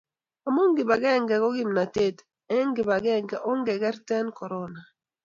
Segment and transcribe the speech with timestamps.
[0.47, 2.17] amu kibagenge ko kimnatet,
[2.57, 4.81] eng' kibagenge ongekerten korona